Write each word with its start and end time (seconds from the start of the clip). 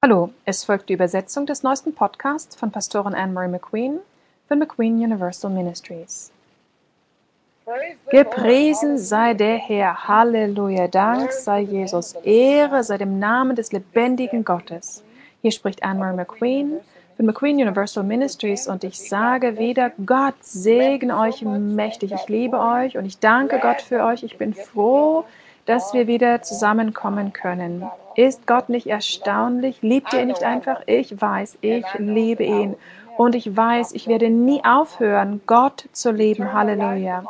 Hallo, 0.00 0.30
es 0.44 0.62
folgt 0.62 0.90
die 0.90 0.92
Übersetzung 0.92 1.44
des 1.44 1.64
neuesten 1.64 1.92
Podcasts 1.92 2.54
von 2.54 2.70
Pastorin 2.70 3.14
Anne-Marie 3.14 3.48
McQueen 3.48 3.98
von 4.46 4.60
McQueen 4.60 4.94
Universal 4.94 5.50
Ministries. 5.50 6.30
Gepriesen 8.08 8.96
sei 8.96 9.34
der 9.34 9.56
Herr, 9.56 10.06
Halleluja, 10.06 10.86
Dank 10.86 11.32
sei 11.32 11.62
Jesus, 11.62 12.12
Ehre 12.22 12.84
sei 12.84 12.98
dem 12.98 13.18
Namen 13.18 13.56
des 13.56 13.72
lebendigen 13.72 14.44
Gottes. 14.44 15.02
Hier 15.42 15.50
spricht 15.50 15.82
Anne-Marie 15.82 16.14
McQueen 16.14 16.76
von 17.16 17.26
McQueen 17.26 17.56
Universal 17.56 18.04
Ministries 18.04 18.68
und 18.68 18.84
ich 18.84 19.00
sage 19.00 19.58
wieder, 19.58 19.90
Gott 20.06 20.36
segne 20.42 21.18
euch 21.18 21.42
mächtig. 21.42 22.12
Ich 22.12 22.28
liebe 22.28 22.60
euch 22.60 22.96
und 22.96 23.04
ich 23.04 23.18
danke 23.18 23.58
Gott 23.58 23.80
für 23.80 24.04
euch. 24.04 24.22
Ich 24.22 24.38
bin 24.38 24.54
froh, 24.54 25.24
dass 25.68 25.92
wir 25.92 26.06
wieder 26.06 26.40
zusammenkommen 26.40 27.34
können. 27.34 27.84
Ist 28.16 28.46
Gott 28.46 28.70
nicht 28.70 28.86
erstaunlich? 28.86 29.82
Liebt 29.82 30.12
ihr 30.14 30.22
ihn 30.22 30.28
nicht 30.28 30.42
einfach? 30.42 30.80
Ich 30.86 31.20
weiß, 31.20 31.58
ich 31.60 31.84
liebe 31.98 32.42
ihn. 32.42 32.74
Und 33.18 33.34
ich 33.34 33.54
weiß, 33.54 33.92
ich 33.92 34.06
werde 34.06 34.30
nie 34.30 34.64
aufhören, 34.64 35.42
Gott 35.46 35.84
zu 35.92 36.10
lieben. 36.10 36.54
Halleluja. 36.54 37.22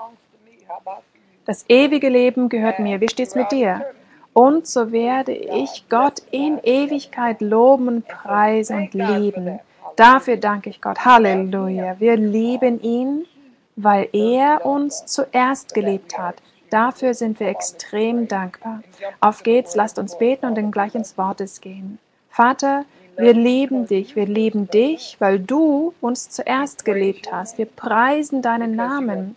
Das 1.46 1.64
ewige 1.68 2.08
Leben 2.08 2.48
gehört 2.48 2.78
mir. 2.78 3.00
Wie 3.00 3.08
steht's 3.08 3.34
mit 3.34 3.50
dir? 3.50 3.84
Und 4.32 4.68
so 4.68 4.92
werde 4.92 5.32
ich 5.32 5.86
Gott 5.88 6.22
in 6.30 6.60
Ewigkeit 6.62 7.40
loben, 7.40 8.02
preisen 8.02 8.82
und 8.82 8.94
lieben. 8.94 9.58
Dafür 9.96 10.36
danke 10.36 10.70
ich 10.70 10.80
Gott. 10.80 11.04
Halleluja. 11.04 11.98
Wir 11.98 12.16
lieben 12.16 12.80
ihn, 12.82 13.26
weil 13.74 14.08
er 14.12 14.64
uns 14.64 15.06
zuerst 15.06 15.74
geliebt 15.74 16.16
hat. 16.16 16.36
Dafür 16.70 17.14
sind 17.14 17.40
wir 17.40 17.48
extrem 17.48 18.28
dankbar. 18.28 18.82
Auf 19.20 19.42
geht's, 19.42 19.74
lasst 19.74 19.98
uns 19.98 20.18
beten 20.18 20.46
und 20.46 20.54
dann 20.56 20.70
gleich 20.70 20.94
ins 20.94 21.16
Wortes 21.16 21.60
gehen. 21.60 21.98
Vater, 22.30 22.84
wir 23.16 23.32
lieben 23.32 23.86
dich, 23.86 24.14
wir 24.14 24.26
lieben 24.26 24.70
dich, 24.70 25.16
weil 25.18 25.40
du 25.40 25.92
uns 26.00 26.28
zuerst 26.28 26.84
geliebt 26.84 27.32
hast. 27.32 27.58
Wir 27.58 27.66
preisen 27.66 28.42
deinen 28.42 28.76
Namen, 28.76 29.34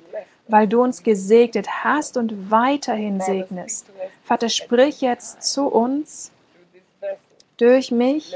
weil 0.48 0.68
du 0.68 0.84
uns 0.84 1.02
gesegnet 1.02 1.68
hast 1.84 2.18
und 2.18 2.52
weiterhin 2.52 3.22
segnest. 3.22 3.88
Vater, 4.24 4.50
sprich 4.50 5.02
jetzt 5.02 5.44
zu 5.44 5.68
uns 5.68 6.32
durch 7.58 7.92
mich. 7.92 8.36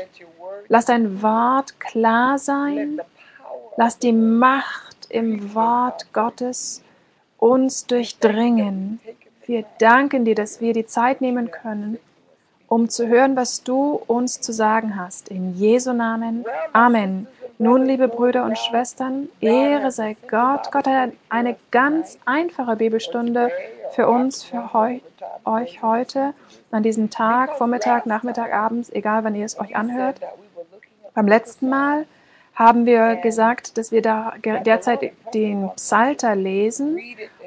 Lass 0.68 0.86
dein 0.86 1.22
Wort 1.22 1.80
klar 1.80 2.40
sein. 2.40 3.02
Lass 3.78 4.00
die 4.00 4.14
Macht 4.14 5.08
im 5.10 5.54
Wort 5.54 6.12
Gottes 6.14 6.82
uns 7.46 7.86
durchdringen. 7.86 9.00
Wir 9.46 9.66
danken 9.78 10.26
dir, 10.26 10.34
dass 10.34 10.62
wir 10.62 10.74
die 10.74 10.88
Zeit 10.88 11.22
nehmen 11.22 11.52
können, 11.52 12.00
um 12.68 12.90
zu 12.90 13.08
hören, 13.08 13.36
was 13.36 13.62
du 13.62 14.02
uns 14.08 14.42
zu 14.42 14.52
sagen 14.52 15.00
hast. 15.00 15.30
In 15.30 15.54
Jesu 15.54 15.94
Namen. 15.94 16.44
Amen. 16.74 17.28
Nun, 17.60 17.86
liebe 17.86 18.08
Brüder 18.08 18.46
und 18.46 18.58
Schwestern, 18.58 19.30
Ehre 19.42 19.92
sei 19.92 20.18
Gott. 20.28 20.72
Gott 20.72 20.88
hat 20.88 21.12
eine 21.30 21.56
ganz 21.70 22.18
einfache 22.26 22.78
Bibelstunde 22.78 23.52
für 23.92 24.10
uns, 24.10 24.44
für 24.44 24.72
euch 25.46 25.84
heute, 25.84 26.34
an 26.72 26.82
diesem 26.82 27.12
Tag, 27.12 27.58
Vormittag, 27.58 28.08
Nachmittag, 28.08 28.52
abends, 28.54 28.90
egal 28.90 29.24
wann 29.24 29.36
ihr 29.36 29.46
es 29.46 29.60
euch 29.60 29.76
anhört. 29.76 30.20
Beim 31.14 31.28
letzten 31.28 31.70
Mal 31.70 32.08
haben 32.56 32.86
wir 32.86 33.18
gesagt, 33.18 33.78
dass 33.78 33.92
wir 33.92 34.02
da 34.02 34.34
derzeit 34.42 35.12
den 35.34 35.70
Psalter 35.76 36.36
lesen. 36.36 36.98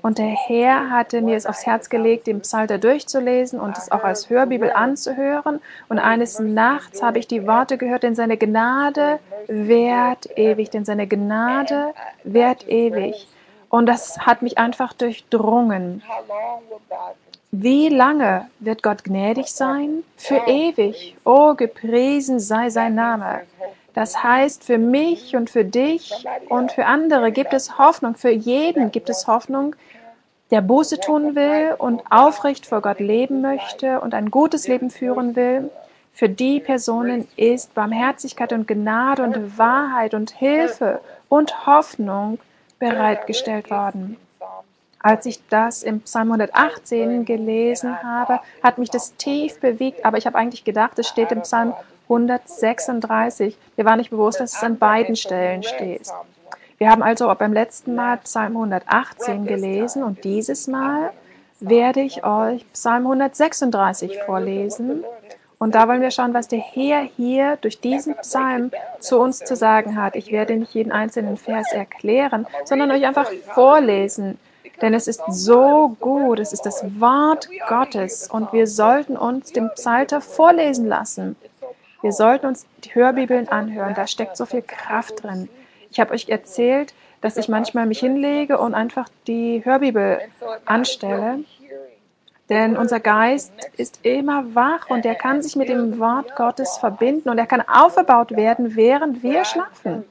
Und 0.02 0.18
der 0.18 0.27
Herr 0.27 0.91
hatte 0.91 1.22
mir 1.22 1.36
es 1.36 1.46
aufs 1.46 1.66
Herz 1.66 1.88
gelegt, 1.88 2.27
den 2.27 2.41
Psalter 2.41 2.78
durchzulesen 2.78 3.60
und 3.60 3.77
es 3.77 3.91
auch 3.91 4.04
als 4.04 4.30
Hörbibel 4.30 4.70
anzuhören. 4.70 5.60
Und 5.88 5.98
eines 5.98 6.38
Nachts 6.38 7.02
habe 7.02 7.18
ich 7.18 7.27
die 7.27 7.46
Worte 7.46 7.78
gehört, 7.78 8.02
denn 8.02 8.14
seine 8.14 8.36
Gnade 8.36 9.19
währt 9.46 10.38
ewig, 10.38 10.70
denn 10.70 10.84
seine 10.84 11.06
Gnade 11.06 11.94
währt 12.24 12.69
ewig. 12.69 13.26
Und 13.70 13.86
das 13.86 14.19
hat 14.20 14.42
mich 14.42 14.58
einfach 14.58 14.92
durchdrungen. 14.92 16.03
Wie 17.50 17.88
lange 17.88 18.48
wird 18.60 18.82
Gott 18.82 19.04
gnädig 19.04 19.53
sein? 19.53 20.04
Für 20.16 20.42
ewig. 20.47 21.16
Oh, 21.25 21.54
gepriesen 21.54 22.41
sei 22.41 22.69
sein 22.69 22.94
Name. 22.94 23.41
Das 23.94 24.22
heißt, 24.22 24.65
für 24.65 24.78
mich 24.78 25.34
und 25.34 25.50
für 25.50 25.65
dich 25.65 26.12
und 26.49 26.72
für 26.72 26.87
andere 26.87 27.32
gibt 27.32 27.53
es 27.53 27.78
Hoffnung. 27.78 28.16
Für 28.16 28.31
jeden 28.31 28.93
gibt 28.93 29.10
es 29.10 29.26
Hoffnung, 29.26 29.75
der 30.50 30.60
Buße 30.60 31.00
tun 31.00 31.34
will 31.34 31.75
und 31.78 32.03
aufrecht 32.10 32.66
vor 32.66 32.81
Gott 32.81 33.00
leben 33.00 33.41
möchte 33.41 34.00
und 34.00 34.15
ein 34.15 34.31
gutes 34.31 34.69
Leben 34.69 34.91
führen 34.91 35.37
will. 35.37 35.71
Für 36.12 36.28
die 36.28 36.60
Personen 36.60 37.28
ist 37.37 37.75
Barmherzigkeit 37.75 38.53
und 38.53 38.66
Gnade 38.66 39.22
und 39.22 39.59
Wahrheit 39.59 40.15
und 40.15 40.31
Hilfe 40.31 41.00
und 41.28 41.66
Hoffnung 41.66 42.38
bereitgestellt 42.78 43.71
worden. 43.71 44.16
Als 45.00 45.27
ich 45.27 45.41
das 45.48 45.84
im 45.84 46.00
Psalm 46.00 46.32
118 46.32 47.25
gelesen 47.25 48.03
habe, 48.03 48.41
hat 48.62 48.78
mich 48.78 48.91
das 48.91 49.15
tief 49.15 49.60
bewegt, 49.60 50.04
aber 50.04 50.19
ich 50.19 50.27
habe 50.27 50.37
eigentlich 50.37 50.65
gedacht, 50.65 50.98
es 50.98 51.09
steht 51.09 51.31
im 51.31 51.43
Psalm 51.43 51.72
136. 52.08 53.56
Mir 53.76 53.84
war 53.84 53.96
nicht 53.96 54.10
bewusst, 54.10 54.41
dass 54.41 54.56
es 54.56 54.62
an 54.62 54.78
beiden 54.78 55.16
Stellen 55.16 55.62
steht. 55.62 56.08
Wir 56.78 56.91
haben 56.91 57.02
also 57.02 57.32
beim 57.38 57.52
letzten 57.52 57.94
Mal 57.94 58.19
Psalm 58.19 58.56
118 58.56 59.46
gelesen 59.46 60.02
und 60.02 60.22
dieses 60.24 60.68
Mal 60.68 61.10
werde 61.60 62.00
ich 62.00 62.24
euch 62.24 62.64
Psalm 62.72 63.04
136 63.04 64.22
vorlesen. 64.24 65.04
Und 65.58 65.74
da 65.74 65.88
wollen 65.88 66.02
wir 66.02 66.12
schauen, 66.12 66.34
was 66.34 66.47
der 66.47 66.60
Herr 66.60 67.00
hier 67.00 67.56
durch 67.60 67.80
diesen 67.80 68.14
Psalm 68.18 68.70
zu 69.00 69.18
uns 69.18 69.38
zu 69.38 69.56
sagen 69.56 70.00
hat. 70.00 70.14
Ich 70.14 70.30
werde 70.30 70.54
nicht 70.54 70.72
jeden 70.72 70.92
einzelnen 70.92 71.36
Vers 71.36 71.72
erklären, 71.72 72.47
sondern 72.64 72.92
euch 72.92 73.04
einfach 73.04 73.28
vorlesen. 73.54 74.38
Denn 74.80 74.94
es 74.94 75.08
ist 75.08 75.20
so 75.28 75.97
gut, 75.98 76.38
es 76.38 76.52
ist 76.52 76.64
das 76.64 76.84
Wort 77.00 77.48
Gottes 77.68 78.28
und 78.30 78.52
wir 78.52 78.68
sollten 78.68 79.16
uns 79.16 79.52
den 79.52 79.70
Psalter 79.74 80.20
vorlesen 80.20 80.86
lassen. 80.86 81.34
Wir 82.00 82.12
sollten 82.12 82.47
uns 82.47 82.66
die 82.84 82.94
Hörbibeln 82.94 83.48
anhören, 83.48 83.94
da 83.94 84.06
steckt 84.06 84.36
so 84.36 84.47
viel 84.47 84.62
Kraft 84.62 85.25
drin. 85.25 85.48
Ich 85.91 85.98
habe 85.98 86.14
euch 86.14 86.28
erzählt, 86.28 86.94
dass 87.20 87.36
ich 87.36 87.48
manchmal 87.48 87.86
mich 87.86 87.98
hinlege 87.98 88.59
und 88.59 88.75
einfach 88.75 89.09
die 89.26 89.64
Hörbibel 89.64 90.20
anstelle. 90.64 91.41
Denn 92.48 92.76
unser 92.76 93.00
Geist 93.00 93.53
ist 93.76 94.00
immer 94.04 94.54
wach 94.54 94.88
und 94.88 95.04
er 95.04 95.16
kann 95.16 95.42
sich 95.42 95.56
mit 95.56 95.69
dem 95.69 95.98
Wort 95.98 96.36
Gottes 96.36 96.78
verbinden 96.78 97.28
und 97.28 97.38
er 97.38 97.47
kann 97.47 97.62
aufgebaut 97.62 98.30
werden, 98.30 98.76
während 98.76 99.22
wir 99.22 99.44
schlafen. 99.44 100.04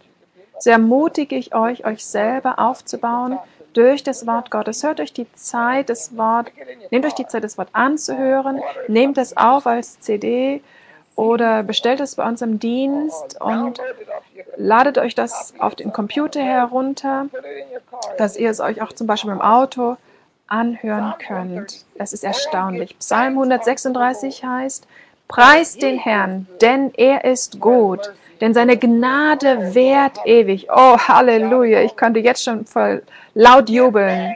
So 0.60 0.70
ermutige 0.70 1.36
ich 1.36 1.56
euch, 1.56 1.86
euch 1.86 2.06
selber 2.06 2.60
aufzubauen 2.60 3.40
durch 3.74 4.04
das 4.04 4.28
Wort 4.28 4.52
Gottes. 4.52 4.84
Hört 4.84 5.00
euch 5.00 5.14
die 5.14 5.32
Zeit, 5.34 5.90
das 5.90 6.18
Wort, 6.18 6.52
nehmt 6.92 7.06
euch 7.06 7.14
die 7.14 7.28
Zeit, 7.28 7.44
das 7.44 7.58
Wort 7.58 7.70
anzuhören, 7.74 8.60
nehmt 8.88 9.18
es 9.18 9.38
auf 9.38 9.66
als 9.66 10.00
CD 10.00 10.62
oder 11.18 11.64
bestellt 11.64 12.00
es 12.00 12.16
bei 12.16 12.26
uns 12.26 12.42
im 12.42 12.60
Dienst 12.60 13.42
und 13.42 13.82
ladet 14.56 14.98
euch 15.00 15.16
das 15.16 15.54
auf 15.60 15.76
den 15.76 15.92
Computer 15.92 16.40
herunter, 16.40 17.26
dass 18.18 18.38
ihr 18.38 18.50
es 18.50 18.62
euch 18.62 18.82
auch 18.82 18.94
zum 18.94 19.08
Beispiel 19.08 19.32
im 19.32 19.42
Auto 19.42 19.98
anhören 20.48 21.16
könnt. 21.20 21.84
Es 21.96 22.14
ist 22.14 22.24
erstaunlich. 22.24 22.98
Psalm 23.00 23.34
136 23.34 24.46
heißt, 24.46 24.88
Preist 25.28 25.82
den 25.82 25.98
Herrn, 25.98 26.48
denn 26.62 26.94
er 26.96 27.26
ist 27.26 27.60
gut, 27.60 28.14
denn 28.40 28.54
seine 28.54 28.78
Gnade 28.78 29.76
währt 29.76 30.20
ewig. 30.24 30.68
Oh, 30.72 30.98
Halleluja, 30.98 31.82
ich 31.82 31.98
könnte 31.98 32.22
jetzt 32.22 32.44
schon 32.44 32.66
voll 32.66 33.04
laut 33.34 33.70
jubeln. 33.70 34.36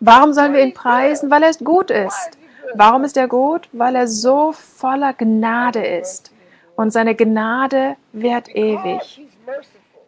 Warum 0.00 0.32
sollen 0.32 0.54
wir 0.54 0.62
ihn 0.62 0.74
preisen? 0.74 1.30
Weil 1.30 1.42
er 1.42 1.52
gut 1.62 1.90
ist. 1.90 2.39
Warum 2.74 3.04
ist 3.04 3.16
er 3.16 3.28
gut? 3.28 3.68
Weil 3.72 3.96
er 3.96 4.08
so 4.08 4.52
voller 4.52 5.12
Gnade 5.12 5.84
ist. 5.84 6.32
Und 6.76 6.92
seine 6.92 7.14
Gnade 7.14 7.96
währt 8.12 8.48
ewig. 8.54 9.26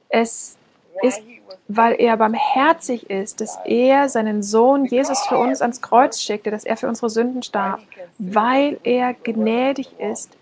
Es 0.08 0.56
ist, 1.02 1.20
weil 1.68 1.94
er 1.98 2.16
barmherzig 2.16 3.10
ist, 3.10 3.40
dass 3.40 3.58
er 3.64 4.08
seinen 4.08 4.42
Sohn 4.42 4.84
Jesus 4.84 5.20
für 5.26 5.38
uns 5.38 5.60
ans 5.60 5.82
Kreuz 5.82 6.20
schickte, 6.20 6.50
dass 6.50 6.64
er 6.64 6.76
für 6.76 6.88
unsere 6.88 7.10
Sünden 7.10 7.42
starb. 7.42 7.80
Weil 8.18 8.78
er 8.84 9.14
gnädig 9.14 9.98
ist, 9.98 10.36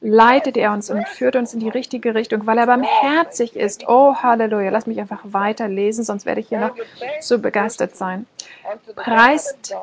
leitet 0.00 0.56
er 0.56 0.72
uns 0.72 0.90
und 0.90 1.08
führt 1.08 1.36
uns 1.36 1.54
in 1.54 1.60
die 1.60 1.68
richtige 1.68 2.14
Richtung, 2.14 2.46
weil 2.46 2.58
er 2.58 2.66
barmherzig 2.66 3.56
ist. 3.56 3.88
Oh, 3.88 4.16
Halleluja. 4.16 4.70
Lass 4.70 4.86
mich 4.86 5.00
einfach 5.00 5.20
weiterlesen, 5.22 6.04
sonst 6.04 6.26
werde 6.26 6.40
ich 6.40 6.48
hier 6.48 6.60
noch 6.60 6.74
so 7.20 7.38
begeistert 7.38 7.96
sein. 7.96 8.26
Preist 8.96 9.74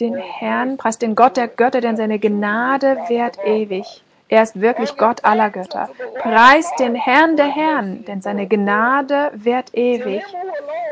den 0.00 0.14
Herrn, 0.16 0.76
preist 0.76 1.02
den 1.02 1.14
Gott 1.14 1.36
der 1.36 1.48
Götter, 1.48 1.80
denn 1.80 1.96
seine 1.96 2.18
Gnade 2.18 2.98
währt 3.08 3.38
ewig. 3.44 4.02
Er 4.28 4.42
ist 4.42 4.60
wirklich 4.60 4.96
Gott 4.96 5.24
aller 5.24 5.50
Götter. 5.50 5.88
Preist 6.18 6.78
den 6.80 6.94
Herrn 6.94 7.36
der 7.36 7.46
Herren, 7.46 8.04
denn 8.04 8.20
seine 8.20 8.48
Gnade 8.48 9.30
währt 9.34 9.74
ewig. 9.74 10.22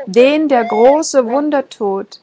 Den, 0.05 0.47
der 0.47 0.65
große 0.65 1.25
Wunder 1.25 1.67
tut, 1.67 2.21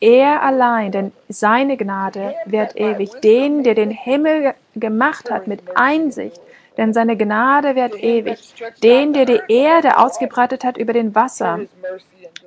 Er 0.00 0.42
allein, 0.42 0.92
denn 0.92 1.12
seine 1.28 1.76
Gnade 1.76 2.34
währt 2.44 2.76
ewig. 2.76 3.10
Den, 3.22 3.62
der 3.62 3.74
den 3.74 3.90
Himmel 3.90 4.54
gemacht 4.74 5.30
hat 5.30 5.46
mit 5.46 5.60
Einsicht, 5.74 6.40
denn 6.76 6.92
seine 6.92 7.16
Gnade 7.16 7.74
währt 7.74 7.96
ewig. 8.02 8.54
Den, 8.82 9.12
der 9.12 9.24
die 9.24 9.40
Erde 9.48 9.98
ausgebreitet 9.98 10.64
hat 10.64 10.76
über 10.76 10.92
den 10.92 11.14
Wasser, 11.14 11.60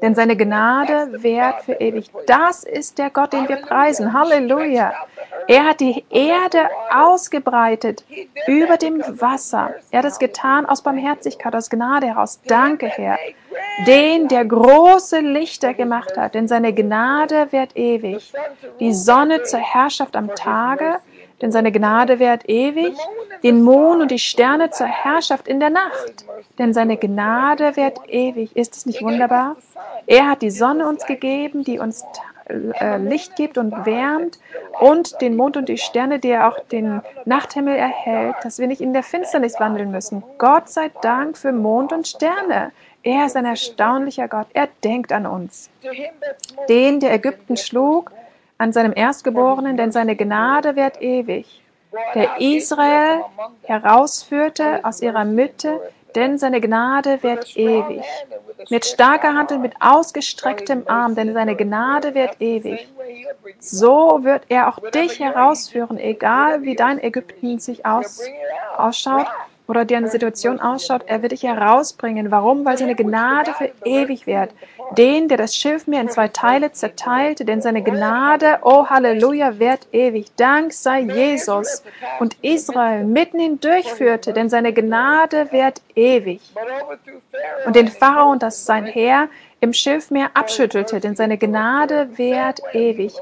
denn 0.01 0.15
seine 0.15 0.35
Gnade 0.35 1.23
währt 1.23 1.63
für 1.63 1.73
ewig. 1.73 2.11
Das 2.25 2.63
ist 2.63 2.97
der 2.97 3.09
Gott, 3.09 3.33
den 3.33 3.47
wir 3.47 3.57
preisen. 3.57 4.13
Halleluja. 4.13 4.93
Er 5.47 5.65
hat 5.65 5.79
die 5.79 6.03
Erde 6.09 6.69
ausgebreitet 6.93 8.03
über 8.47 8.77
dem 8.77 9.01
Wasser. 9.21 9.75
Er 9.91 9.99
hat 9.99 10.05
es 10.05 10.19
getan 10.19 10.65
aus 10.65 10.81
Barmherzigkeit, 10.81 11.55
aus 11.55 11.69
Gnade 11.69 12.07
heraus. 12.07 12.39
Danke, 12.47 12.87
Herr. 12.87 13.17
Den, 13.85 14.27
der 14.27 14.45
große 14.45 15.19
Lichter 15.19 15.73
gemacht 15.73 16.17
hat, 16.17 16.35
denn 16.35 16.47
seine 16.47 16.73
Gnade 16.73 17.47
währt 17.51 17.75
ewig. 17.75 18.33
Die 18.79 18.93
Sonne 18.93 19.43
zur 19.43 19.59
Herrschaft 19.59 20.15
am 20.15 20.35
Tage, 20.35 20.97
denn 21.41 21.51
seine 21.51 21.71
Gnade 21.71 22.19
währt 22.19 22.47
ewig, 22.47 22.95
den 23.43 23.63
Mond 23.63 24.01
und 24.01 24.11
die 24.11 24.19
Sterne 24.19 24.69
zur 24.69 24.87
Herrschaft 24.87 25.47
in 25.47 25.59
der 25.59 25.69
Nacht, 25.69 26.25
denn 26.57 26.73
seine 26.73 26.97
Gnade 26.97 27.75
währt 27.75 27.99
ewig. 28.07 28.55
Ist 28.55 28.75
es 28.75 28.85
nicht 28.85 29.01
wunderbar? 29.01 29.55
Er 30.05 30.29
hat 30.29 30.41
die 30.41 30.51
Sonne 30.51 30.87
uns 30.87 31.05
gegeben, 31.05 31.63
die 31.63 31.79
uns 31.79 32.03
äh, 32.79 32.97
Licht 32.97 33.35
gibt 33.35 33.57
und 33.57 33.85
wärmt 33.85 34.39
und 34.79 35.21
den 35.21 35.35
Mond 35.35 35.57
und 35.57 35.69
die 35.69 35.77
Sterne, 35.77 36.19
die 36.19 36.29
er 36.29 36.47
auch 36.47 36.59
den 36.59 37.01
Nachthimmel 37.25 37.75
erhält, 37.75 38.35
dass 38.43 38.59
wir 38.59 38.67
nicht 38.67 38.81
in 38.81 38.93
der 38.93 39.03
Finsternis 39.03 39.59
wandeln 39.59 39.91
müssen. 39.91 40.23
Gott 40.37 40.69
sei 40.69 40.91
Dank 41.01 41.37
für 41.37 41.51
Mond 41.51 41.93
und 41.93 42.07
Sterne. 42.07 42.71
Er 43.03 43.25
ist 43.25 43.35
ein 43.35 43.45
erstaunlicher 43.45 44.27
Gott. 44.27 44.47
Er 44.53 44.67
denkt 44.83 45.11
an 45.11 45.25
uns. 45.25 45.69
Den, 46.69 46.99
der 46.99 47.13
Ägypten 47.13 47.57
schlug, 47.57 48.11
an 48.61 48.73
seinem 48.73 48.93
Erstgeborenen, 48.95 49.75
denn 49.75 49.91
seine 49.91 50.15
Gnade 50.15 50.75
währt 50.75 51.01
ewig. 51.01 51.61
Der 52.13 52.39
Israel 52.39 53.23
herausführte 53.63 54.85
aus 54.85 55.01
ihrer 55.01 55.25
Mitte, 55.25 55.81
denn 56.15 56.37
seine 56.37 56.61
Gnade 56.61 57.23
währt 57.23 57.57
ewig. 57.57 58.03
Mit 58.69 58.85
starker 58.85 59.33
Hand 59.33 59.51
und 59.51 59.61
mit 59.61 59.73
ausgestrecktem 59.79 60.83
Arm, 60.87 61.15
denn 61.15 61.33
seine 61.33 61.55
Gnade 61.55 62.13
währt 62.13 62.39
ewig. 62.39 62.87
So 63.59 64.19
wird 64.21 64.43
er 64.49 64.69
auch 64.69 64.79
dich 64.91 65.19
herausführen, 65.19 65.97
egal 65.97 66.61
wie 66.61 66.75
dein 66.75 67.01
Ägypten 67.01 67.57
sich 67.59 67.85
aus, 67.85 68.21
ausschaut 68.77 69.27
oder 69.71 69.85
dir 69.85 69.95
eine 69.95 70.09
Situation 70.09 70.59
ausschaut, 70.59 71.03
er 71.05 71.21
wird 71.21 71.31
dich 71.31 71.43
herausbringen. 71.43 72.29
Warum? 72.29 72.65
Weil 72.65 72.77
seine 72.77 72.93
Gnade 72.93 73.53
für 73.53 73.71
ewig 73.85 74.27
wird. 74.27 74.49
Den, 74.97 75.29
der 75.29 75.37
das 75.37 75.55
Schiffmeer 75.55 76.01
in 76.01 76.09
zwei 76.09 76.27
Teile 76.27 76.73
zerteilte, 76.73 77.45
denn 77.45 77.61
seine 77.61 77.81
Gnade, 77.81 78.59
oh 78.63 78.87
Halleluja, 78.87 79.59
wird 79.59 79.87
ewig. 79.93 80.35
Dank 80.35 80.73
sei 80.73 80.99
Jesus. 80.99 81.83
Und 82.19 82.35
Israel 82.41 83.05
mitten 83.05 83.39
hindurchführte, 83.39 84.33
denn 84.33 84.49
seine 84.49 84.73
Gnade 84.73 85.53
wird 85.53 85.81
ewig. 85.95 86.41
Und 87.65 87.77
den 87.77 87.87
Pharao 87.87 88.29
und 88.29 88.43
das 88.43 88.65
sein 88.65 88.85
Heer 88.85 89.29
im 89.61 89.71
Schiffmeer 89.71 90.31
abschüttelte, 90.33 90.99
denn 90.99 91.15
seine 91.15 91.37
Gnade 91.37 92.09
wird 92.17 92.59
ewig 92.73 93.13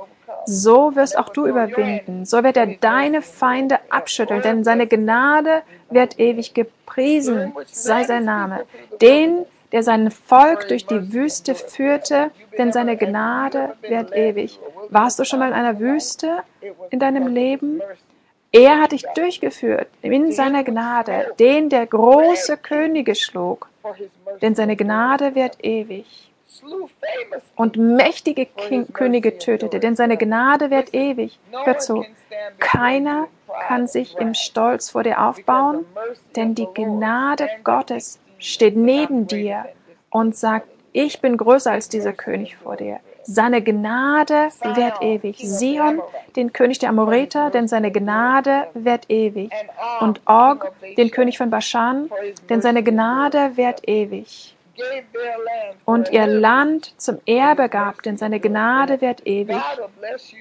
so 0.50 0.96
wirst 0.96 1.18
auch 1.18 1.30
du 1.30 1.46
überwinden. 1.46 2.26
So 2.26 2.44
wird 2.44 2.58
er 2.58 2.68
deine 2.68 3.22
Feinde 3.22 3.80
abschütteln, 3.90 4.42
denn 4.42 4.64
seine 4.64 4.88
Gnade 4.88 5.62
wird 5.90 6.20
ewig 6.20 6.54
gepriesen, 6.54 7.54
sei 7.68 8.04
sein 8.04 8.26
Name. 8.26 8.66
Den, 9.02 9.46
der 9.72 9.84
sein 9.84 10.10
Volk 10.10 10.68
durch 10.68 10.86
die 10.86 11.14
Wüste 11.14 11.54
führte, 11.54 12.32
denn 12.58 12.72
seine 12.72 12.98
Gnade 12.98 13.76
wird 13.82 14.16
ewig. 14.16 14.60
Warst 14.90 15.20
du 15.20 15.24
schon 15.24 15.40
mal 15.40 15.50
in 15.50 15.54
einer 15.54 15.80
Wüste 15.80 16.40
in 16.90 17.00
deinem 17.00 17.28
Leben? 17.28 17.82
Er 18.52 18.82
hat 18.82 18.94
dich 18.94 19.06
durchgeführt 19.14 19.88
in 20.02 20.32
seiner 20.32 20.64
Gnade, 20.64 21.36
den 21.40 21.70
der 21.70 21.86
große 21.86 22.58
Könige 22.58 23.14
schlug, 23.14 23.70
denn 24.42 24.56
seine 24.56 24.76
Gnade 24.76 25.36
wird 25.36 25.64
ewig 25.64 26.29
und 27.56 27.78
mächtige 27.78 28.46
King 28.46 28.92
Könige 28.94 29.38
tötete, 29.38 29.80
denn 29.80 29.96
seine 29.96 30.18
Gnade 30.18 30.70
wird 30.70 30.94
ewig. 30.94 31.40
Hör 31.64 31.78
zu, 31.78 32.06
keiner 32.60 33.28
kann 33.68 33.88
sich 33.88 34.18
im 34.18 34.34
Stolz 34.34 34.90
vor 34.90 35.04
dir 35.04 35.22
aufbauen, 35.22 35.86
denn 36.36 36.56
die 36.56 36.68
Gnade 36.74 37.48
Gottes 37.64 38.20
steht 38.38 38.76
neben 38.76 39.28
dir 39.28 39.66
und 40.10 40.36
sagt, 40.36 40.68
ich 40.92 41.22
bin 41.22 41.38
größer 41.38 41.72
als 41.72 41.90
dieser 41.90 42.14
König 42.14 42.58
vor 42.58 42.78
dir. 42.78 43.00
Seine 43.24 43.62
Gnade 43.62 44.50
wird 44.64 45.02
ewig. 45.02 45.38
Sion, 45.38 46.02
den 46.36 46.52
König 46.52 46.80
der 46.80 46.90
Amoreter, 46.90 47.52
denn 47.52 47.68
seine 47.68 47.92
Gnade 47.92 48.68
wird 48.74 49.10
ewig. 49.10 49.52
Und 50.00 50.22
Og, 50.26 50.72
den 50.98 51.12
König 51.12 51.38
von 51.38 51.52
Baschan, 51.52 52.10
denn 52.50 52.62
seine 52.62 52.82
Gnade 52.82 53.56
wird 53.56 53.88
ewig 53.88 54.56
und 55.86 56.12
ihr 56.12 56.28
Land 56.28 56.94
zum 56.98 57.20
Erbe 57.26 57.70
gab, 57.70 58.04
denn 58.04 58.18
seine 58.18 58.40
Gnade 58.40 59.02
wird 59.02 59.26
ewig. 59.26 59.58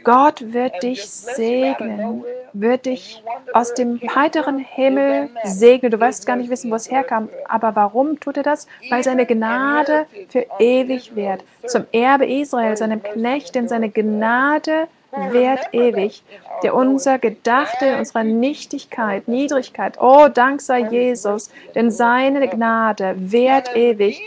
Gott 0.04 0.52
wird 0.52 0.82
dich 0.82 1.08
segnen, 1.08 2.24
wird 2.52 2.86
dich 2.86 3.22
aus 3.52 3.74
dem 3.74 4.00
heiteren 4.14 4.58
Himmel 4.58 5.30
segnen. 5.44 5.90
Du 5.90 6.00
wirst 6.00 6.26
gar 6.26 6.36
nicht 6.36 6.50
wissen, 6.50 6.70
wo 6.70 6.74
es 6.74 6.90
herkam. 6.90 7.28
Aber 7.48 7.74
warum 7.76 8.20
tut 8.20 8.36
er 8.36 8.42
das? 8.42 8.66
Weil 8.90 9.02
seine 9.02 9.26
Gnade 9.26 10.06
für 10.28 10.46
ewig 10.58 11.16
wird. 11.16 11.44
Zum 11.66 11.86
Erbe 11.92 12.26
Israel, 12.26 12.76
seinem 12.76 13.02
Knecht, 13.02 13.54
denn 13.54 13.68
seine 13.68 13.90
Gnade 13.90 14.88
währt 15.12 15.72
ewig, 15.72 16.22
der 16.62 16.74
unser 16.74 17.18
gedachte 17.18 17.96
unserer 17.96 18.24
Nichtigkeit, 18.24 19.26
Niedrigkeit, 19.28 19.98
oh, 20.00 20.28
Dank 20.28 20.60
sei 20.60 20.80
Jesus, 20.80 21.50
denn 21.74 21.90
seine 21.90 22.46
Gnade 22.48 23.14
währt 23.16 23.74
ewig 23.74 24.20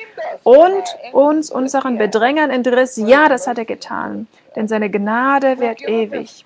und 0.43 0.83
uns 1.11 1.51
unseren 1.51 1.97
Bedrängern 1.97 2.49
entriss, 2.49 2.97
ja, 2.97 3.29
das 3.29 3.47
hat 3.47 3.57
er 3.57 3.65
getan, 3.65 4.27
denn 4.55 4.67
seine 4.67 4.89
Gnade 4.89 5.59
währt 5.59 5.81
ewig, 5.87 6.45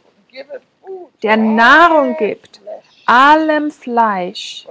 der 1.23 1.37
Nahrung 1.37 2.17
gibt, 2.17 2.61
allem 3.05 3.71
Fleisch, 3.71 4.67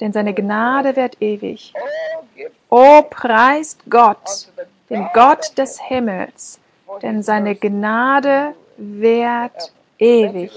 denn 0.00 0.12
seine 0.12 0.34
Gnade 0.34 0.96
währt 0.96 1.20
ewig. 1.20 1.72
Oh, 2.70 3.02
preist 3.02 3.80
Gott, 3.88 4.48
den 4.88 5.08
Gott 5.12 5.56
des 5.58 5.80
Himmels, 5.80 6.58
denn 7.02 7.22
seine 7.22 7.54
Gnade 7.54 8.54
währt 8.80 9.72
ewig. 9.98 10.50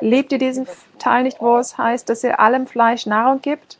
Liebt 0.00 0.32
ihr 0.32 0.38
diesen 0.38 0.68
Teil 0.98 1.24
nicht, 1.24 1.40
wo 1.40 1.56
es 1.56 1.76
heißt, 1.78 2.08
dass 2.08 2.22
er 2.22 2.38
allem 2.38 2.66
Fleisch 2.66 3.06
Nahrung 3.06 3.40
gibt? 3.40 3.78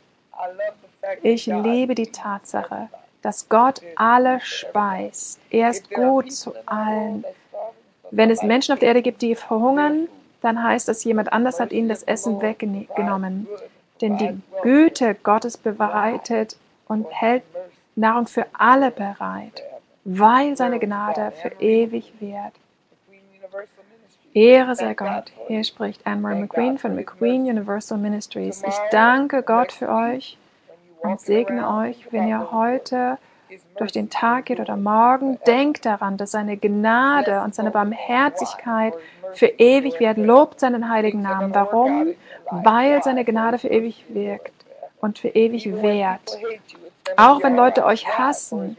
Ich 1.21 1.45
liebe 1.45 1.93
die 1.95 2.11
Tatsache, 2.11 2.89
dass 3.21 3.47
Gott 3.47 3.81
alle 3.95 4.39
speist. 4.41 5.39
Er 5.51 5.69
ist 5.69 5.91
gut 5.91 6.33
zu 6.33 6.53
allen. 6.65 7.23
Wenn 8.11 8.29
es 8.31 8.41
Menschen 8.41 8.73
auf 8.73 8.79
der 8.79 8.89
Erde 8.89 9.01
gibt, 9.01 9.21
die 9.21 9.35
verhungern, 9.35 10.07
dann 10.41 10.61
heißt 10.61 10.87
das, 10.87 11.03
jemand 11.03 11.31
anders 11.31 11.59
hat 11.59 11.71
ihnen 11.71 11.89
das 11.89 12.03
Essen 12.03 12.41
weggenommen. 12.41 13.47
Denn 14.01 14.17
die 14.17 14.41
Güte 14.61 15.15
Gottes 15.15 15.57
bereitet 15.57 16.57
und 16.87 17.07
hält 17.11 17.43
Nahrung 17.95 18.27
für 18.27 18.45
alle 18.53 18.91
bereit, 18.91 19.63
weil 20.03 20.57
seine 20.57 20.79
Gnade 20.79 21.31
für 21.41 21.49
ewig 21.61 22.13
währt. 22.19 22.53
Ehre 24.35 24.75
sei 24.75 24.93
Gott. 24.95 25.31
Hier 25.47 25.63
spricht 25.63 26.05
Anne-Marie 26.05 26.41
McQueen 26.41 26.77
von 26.77 26.93
McQueen 26.93 27.43
Universal 27.43 27.97
Ministries. 27.97 28.63
Ich 28.67 28.75
danke 28.91 29.43
Gott 29.43 29.71
für 29.71 29.87
euch 29.87 30.37
und 30.99 31.21
segne 31.21 31.69
euch, 31.77 32.11
wenn 32.11 32.27
ihr 32.27 32.51
heute 32.51 33.17
durch 33.77 33.93
den 33.93 34.09
Tag 34.09 34.47
geht 34.47 34.59
oder 34.59 34.75
morgen. 34.75 35.39
Denkt 35.47 35.85
daran, 35.85 36.17
dass 36.17 36.31
seine 36.31 36.57
Gnade 36.57 37.43
und 37.43 37.55
seine 37.55 37.71
Barmherzigkeit 37.71 38.93
für 39.35 39.47
ewig 39.47 40.01
wird. 40.01 40.17
Lobt 40.17 40.59
seinen 40.59 40.89
heiligen 40.89 41.21
Namen. 41.21 41.55
Warum? 41.55 42.07
Weil 42.51 43.01
seine 43.03 43.23
Gnade 43.23 43.57
für 43.57 43.69
ewig 43.69 44.03
wirkt 44.09 44.65
und 44.99 45.17
für 45.17 45.29
ewig 45.29 45.81
währt. 45.81 46.37
Auch 47.15 47.41
wenn 47.41 47.55
Leute 47.55 47.85
euch 47.85 48.05
hassen, 48.05 48.75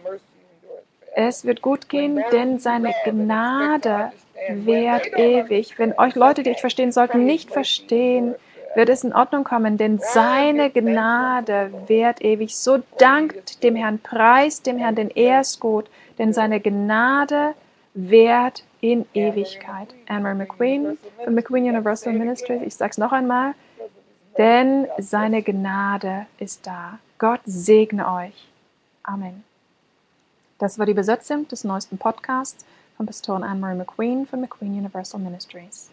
es 1.14 1.46
wird 1.46 1.62
gut 1.62 1.88
gehen, 1.88 2.22
denn 2.30 2.58
seine 2.58 2.92
Gnade 3.06 4.12
währt 4.48 5.16
ewig. 5.16 5.78
Wenn 5.78 5.98
euch 5.98 6.14
Leute, 6.14 6.42
die 6.42 6.50
euch 6.50 6.60
verstehen 6.60 6.92
sollten, 6.92 7.24
nicht 7.24 7.50
verstehen, 7.50 8.34
wird 8.74 8.88
es 8.90 9.04
in 9.04 9.14
Ordnung 9.14 9.42
kommen, 9.44 9.78
denn 9.78 9.98
seine 9.98 10.70
Gnade 10.70 11.72
währt 11.86 12.22
ewig. 12.22 12.56
So 12.56 12.82
dankt 12.98 13.62
dem 13.62 13.74
Herrn, 13.74 13.98
preist 13.98 14.66
dem 14.66 14.78
Herrn, 14.78 14.94
denn 14.94 15.10
er 15.10 15.40
ist 15.40 15.60
gut, 15.60 15.86
denn 16.18 16.32
seine 16.32 16.60
Gnade 16.60 17.54
währt 17.94 18.64
in 18.80 19.06
Ewigkeit. 19.14 19.88
Anne-Marie 20.06 20.36
McQueen 20.36 20.98
von 21.24 21.34
McQueen 21.34 21.64
Universal 21.64 22.12
Ministries. 22.12 22.62
Ich 22.62 22.76
sage 22.76 22.90
es 22.90 22.98
noch 22.98 23.12
einmal, 23.12 23.54
denn 24.36 24.86
seine 24.98 25.42
Gnade 25.42 26.26
ist 26.38 26.66
da. 26.66 26.98
Gott 27.18 27.40
segne 27.46 28.12
euch. 28.12 28.48
Amen. 29.02 29.42
Das 30.58 30.78
war 30.78 30.84
die 30.84 30.94
Besetzung 30.94 31.48
des 31.48 31.64
neuesten 31.64 31.96
Podcasts 31.96 32.64
von 32.96 33.06
Pastorin 33.06 33.42
Anne-Marie 33.42 33.76
McQueen 33.76 34.26
von 34.26 34.40
McQueen 34.40 34.78
Universal 34.78 35.20
Ministries. 35.20 35.90